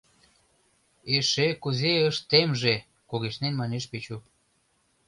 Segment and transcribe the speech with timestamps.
[1.15, 2.75] —Эше кузе ыштемже!—
[3.09, 4.17] кугешнен манеш Печу.